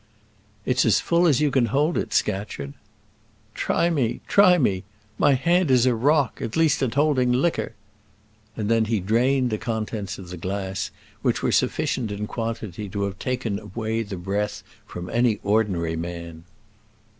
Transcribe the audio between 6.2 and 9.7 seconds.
at least at holding liquor." And then he drained the